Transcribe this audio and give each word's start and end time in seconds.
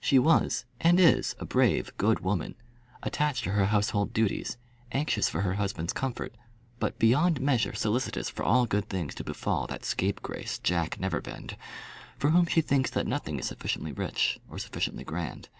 She 0.00 0.18
was, 0.18 0.64
and 0.80 0.98
is, 0.98 1.36
a 1.38 1.44
brave, 1.44 1.94
good 1.98 2.20
woman, 2.20 2.54
attached 3.02 3.44
to 3.44 3.50
her 3.50 3.66
household 3.66 4.14
duties, 4.14 4.56
anxious 4.92 5.28
for 5.28 5.42
her 5.42 5.56
husband's 5.56 5.92
comfort, 5.92 6.34
but 6.78 6.98
beyond 6.98 7.38
measure 7.38 7.74
solicitous 7.74 8.30
for 8.30 8.44
all 8.44 8.64
good 8.64 8.88
things 8.88 9.14
to 9.16 9.24
befall 9.24 9.66
that 9.66 9.84
scapegrace 9.84 10.58
Jack 10.58 10.98
Neverbend, 10.98 11.58
for 12.16 12.30
whom 12.30 12.46
she 12.46 12.62
thinks 12.62 12.88
that 12.92 13.06
nothing 13.06 13.38
is 13.38 13.44
sufficiently 13.48 13.92
rich 13.92 14.40
or 14.48 14.58
sufficiently 14.58 15.04
grand. 15.04 15.50